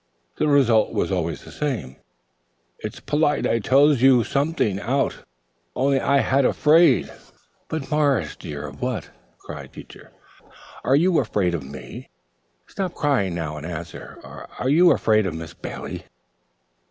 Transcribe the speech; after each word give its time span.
The 0.37 0.47
result 0.47 0.93
was 0.93 1.11
always 1.11 1.43
the 1.43 1.51
same: 1.51 1.95
"It's 2.79 2.99
polite 2.99 3.45
I 3.45 3.59
tells 3.59 4.01
you 4.01 4.23
something 4.23 4.79
out, 4.79 5.17
on'y 5.75 5.99
I 5.99 6.21
had 6.21 6.43
a 6.43 6.53
fraid." 6.53 7.13
"But, 7.69 7.91
Morris, 7.91 8.35
dear, 8.35 8.65
of 8.65 8.81
what?" 8.81 9.11
cried 9.37 9.73
Teacher. 9.73 10.09
"Are 10.83 10.95
you 10.95 11.19
afraid 11.19 11.53
of 11.53 11.61
me? 11.63 12.09
Stop 12.65 12.95
crying 12.95 13.35
now 13.35 13.57
and 13.57 13.65
answer. 13.67 14.17
Are 14.57 14.69
you 14.69 14.91
afraid 14.91 15.27
of 15.27 15.35
Miss 15.35 15.53
Bailey?" 15.53 16.05